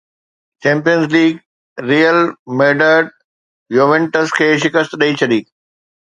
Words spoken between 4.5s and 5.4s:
شڪست ڏئي ڇڏي